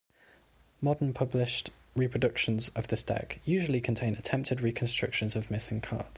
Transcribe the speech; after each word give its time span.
Modern 0.81 1.13
published 1.13 1.69
reproductions 1.95 2.69
of 2.69 2.87
this 2.87 3.03
deck 3.03 3.39
usually 3.45 3.79
contain 3.79 4.15
attempted 4.15 4.59
reconstructions 4.61 5.35
of 5.35 5.51
missing 5.51 5.79
cards. 5.79 6.07